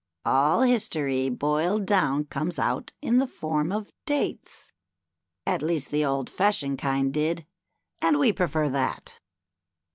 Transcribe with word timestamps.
All 0.25 0.61
history 0.61 1.29
boiled 1.29 1.85
down 1.85 2.23
conies 2.25 2.57
out 2.57 2.91
in 3.03 3.19
the 3.19 3.27
form 3.27 3.71
of 3.71 3.93
dates— 4.07 4.71
at 5.45 5.61
least 5.61 5.91
the 5.91 6.03
old 6.03 6.27
fashioned 6.27 6.79
kind 6.79 7.13
did, 7.13 7.45
and 8.01 8.17
we 8.17 8.33
prefer 8.33 8.67
that." 8.69 9.19